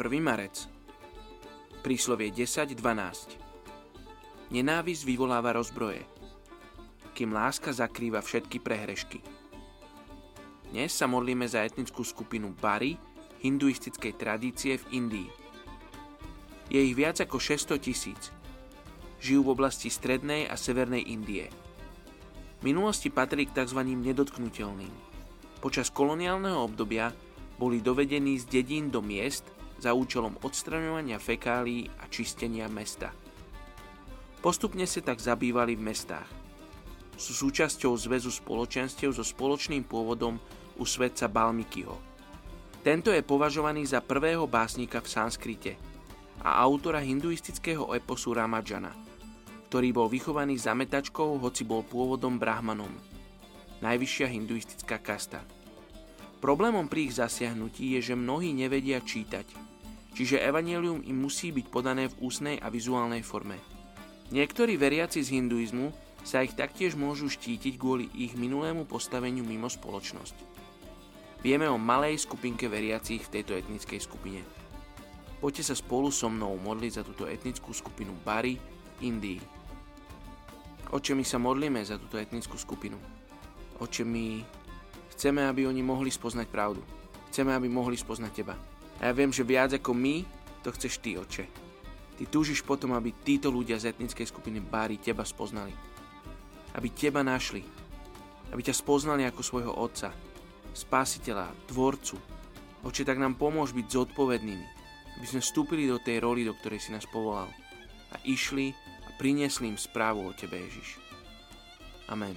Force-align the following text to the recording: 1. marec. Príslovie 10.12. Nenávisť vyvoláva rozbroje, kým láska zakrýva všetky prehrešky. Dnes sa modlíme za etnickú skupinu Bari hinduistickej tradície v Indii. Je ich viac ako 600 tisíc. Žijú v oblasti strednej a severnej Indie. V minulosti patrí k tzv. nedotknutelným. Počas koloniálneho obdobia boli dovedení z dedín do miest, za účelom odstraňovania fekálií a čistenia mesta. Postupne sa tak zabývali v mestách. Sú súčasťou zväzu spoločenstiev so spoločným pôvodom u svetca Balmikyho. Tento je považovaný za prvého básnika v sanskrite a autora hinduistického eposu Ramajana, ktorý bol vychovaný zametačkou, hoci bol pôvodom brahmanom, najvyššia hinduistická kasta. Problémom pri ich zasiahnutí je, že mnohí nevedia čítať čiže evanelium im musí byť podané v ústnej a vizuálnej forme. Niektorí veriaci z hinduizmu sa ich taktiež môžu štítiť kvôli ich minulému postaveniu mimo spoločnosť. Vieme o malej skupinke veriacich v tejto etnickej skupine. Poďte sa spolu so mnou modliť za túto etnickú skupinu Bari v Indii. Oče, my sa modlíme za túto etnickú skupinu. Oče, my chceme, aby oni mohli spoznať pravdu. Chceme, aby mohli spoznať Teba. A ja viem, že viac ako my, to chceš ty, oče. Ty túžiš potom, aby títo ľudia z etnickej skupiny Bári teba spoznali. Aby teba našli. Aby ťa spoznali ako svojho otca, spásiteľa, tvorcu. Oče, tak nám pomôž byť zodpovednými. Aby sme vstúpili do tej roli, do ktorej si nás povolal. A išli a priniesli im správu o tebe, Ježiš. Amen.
1. 0.00 0.16
marec. 0.16 0.64
Príslovie 1.84 2.32
10.12. 2.32 2.72
Nenávisť 4.48 5.02
vyvoláva 5.04 5.52
rozbroje, 5.52 6.00
kým 7.12 7.36
láska 7.36 7.68
zakrýva 7.68 8.24
všetky 8.24 8.64
prehrešky. 8.64 9.20
Dnes 10.72 10.96
sa 10.96 11.04
modlíme 11.04 11.44
za 11.44 11.60
etnickú 11.68 12.00
skupinu 12.00 12.56
Bari 12.56 12.96
hinduistickej 13.44 14.16
tradície 14.16 14.80
v 14.80 15.04
Indii. 15.04 15.28
Je 16.72 16.80
ich 16.80 16.96
viac 16.96 17.20
ako 17.20 17.36
600 17.36 17.76
tisíc. 17.76 18.32
Žijú 19.20 19.52
v 19.52 19.52
oblasti 19.52 19.92
strednej 19.92 20.48
a 20.48 20.56
severnej 20.56 21.12
Indie. 21.12 21.52
V 22.64 22.72
minulosti 22.72 23.12
patrí 23.12 23.44
k 23.44 23.52
tzv. 23.52 23.84
nedotknutelným. 23.84 24.96
Počas 25.60 25.92
koloniálneho 25.92 26.56
obdobia 26.72 27.12
boli 27.60 27.84
dovedení 27.84 28.40
z 28.40 28.48
dedín 28.48 28.88
do 28.88 29.04
miest, 29.04 29.59
za 29.80 29.96
účelom 29.96 30.36
odstraňovania 30.44 31.16
fekálií 31.16 31.88
a 31.98 32.06
čistenia 32.12 32.68
mesta. 32.68 33.10
Postupne 34.44 34.84
sa 34.84 35.00
tak 35.00 35.20
zabývali 35.20 35.76
v 35.76 35.84
mestách. 35.88 36.28
Sú 37.16 37.32
súčasťou 37.36 37.92
zväzu 37.96 38.32
spoločenstiev 38.32 39.12
so 39.12 39.24
spoločným 39.24 39.84
pôvodom 39.84 40.40
u 40.80 40.84
svetca 40.84 41.28
Balmikyho. 41.28 41.96
Tento 42.80 43.12
je 43.12 43.20
považovaný 43.20 43.84
za 43.84 44.00
prvého 44.00 44.48
básnika 44.48 45.04
v 45.04 45.08
sanskrite 45.12 45.72
a 46.40 46.64
autora 46.64 47.04
hinduistického 47.04 47.92
eposu 47.92 48.32
Ramajana, 48.32 48.96
ktorý 49.68 49.92
bol 49.92 50.08
vychovaný 50.08 50.56
zametačkou, 50.56 51.36
hoci 51.36 51.68
bol 51.68 51.84
pôvodom 51.84 52.40
brahmanom, 52.40 52.88
najvyššia 53.84 54.26
hinduistická 54.32 54.96
kasta. 55.04 55.44
Problémom 56.40 56.88
pri 56.88 57.12
ich 57.12 57.20
zasiahnutí 57.20 58.00
je, 58.00 58.12
že 58.12 58.14
mnohí 58.16 58.56
nevedia 58.56 58.98
čítať 59.04 59.70
čiže 60.14 60.42
evanelium 60.42 61.02
im 61.06 61.16
musí 61.16 61.54
byť 61.54 61.66
podané 61.70 62.10
v 62.10 62.18
ústnej 62.28 62.56
a 62.60 62.68
vizuálnej 62.68 63.22
forme. 63.22 63.58
Niektorí 64.30 64.78
veriaci 64.78 65.22
z 65.24 65.40
hinduizmu 65.40 65.90
sa 66.22 66.44
ich 66.44 66.54
taktiež 66.54 66.94
môžu 66.94 67.32
štítiť 67.32 67.80
kvôli 67.80 68.06
ich 68.14 68.36
minulému 68.36 68.86
postaveniu 68.86 69.42
mimo 69.42 69.66
spoločnosť. 69.66 70.36
Vieme 71.40 71.66
o 71.72 71.80
malej 71.80 72.20
skupinke 72.20 72.68
veriacich 72.68 73.24
v 73.24 73.40
tejto 73.40 73.56
etnickej 73.56 74.00
skupine. 74.04 74.44
Poďte 75.40 75.72
sa 75.72 75.74
spolu 75.74 76.12
so 76.12 76.28
mnou 76.28 76.52
modliť 76.60 76.92
za 77.00 77.02
túto 77.02 77.24
etnickú 77.24 77.72
skupinu 77.72 78.12
Bari 78.20 78.60
v 78.60 79.08
Indii. 79.08 79.40
Oče, 80.92 81.16
my 81.16 81.24
sa 81.24 81.40
modlíme 81.40 81.80
za 81.80 81.96
túto 81.96 82.20
etnickú 82.20 82.60
skupinu. 82.60 83.00
Oče, 83.80 84.04
my 84.04 84.44
chceme, 85.20 85.44
aby 85.44 85.68
oni 85.68 85.84
mohli 85.84 86.08
spoznať 86.08 86.48
pravdu. 86.48 86.80
Chceme, 87.28 87.52
aby 87.52 87.68
mohli 87.68 88.00
spoznať 88.00 88.32
Teba. 88.32 88.56
A 89.04 89.08
ja 89.08 89.12
viem, 89.12 89.28
že 89.28 89.44
viac 89.44 89.76
ako 89.76 89.92
my, 89.92 90.24
to 90.64 90.72
chceš 90.72 90.96
ty, 91.04 91.20
oče. 91.20 91.44
Ty 92.16 92.24
túžiš 92.28 92.64
potom, 92.64 92.96
aby 92.96 93.12
títo 93.20 93.52
ľudia 93.52 93.76
z 93.76 93.92
etnickej 93.92 94.28
skupiny 94.28 94.60
Bári 94.60 95.00
teba 95.00 95.24
spoznali. 95.24 95.72
Aby 96.76 96.92
teba 96.92 97.24
našli. 97.24 97.64
Aby 98.52 98.60
ťa 98.60 98.76
spoznali 98.76 99.24
ako 99.24 99.40
svojho 99.40 99.72
otca, 99.72 100.12
spásiteľa, 100.76 101.48
tvorcu. 101.68 102.20
Oče, 102.84 103.08
tak 103.08 103.16
nám 103.16 103.40
pomôž 103.40 103.72
byť 103.72 103.86
zodpovednými. 103.88 104.66
Aby 105.16 105.26
sme 105.28 105.40
vstúpili 105.40 105.88
do 105.88 105.96
tej 105.96 106.20
roli, 106.20 106.44
do 106.44 106.52
ktorej 106.60 106.84
si 106.84 106.92
nás 106.92 107.08
povolal. 107.08 107.48
A 108.12 108.20
išli 108.28 108.76
a 109.08 109.16
priniesli 109.16 109.72
im 109.72 109.80
správu 109.80 110.28
o 110.28 110.36
tebe, 110.36 110.60
Ježiš. 110.60 111.00
Amen. 112.12 112.36